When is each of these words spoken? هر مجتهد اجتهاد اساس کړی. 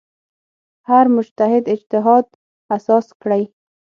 هر 0.89 1.05
مجتهد 1.15 1.63
اجتهاد 1.73 2.25
اساس 2.75 3.07
کړی. 3.21 3.43